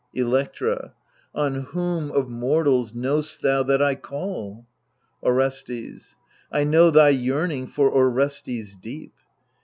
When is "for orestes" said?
7.67-8.75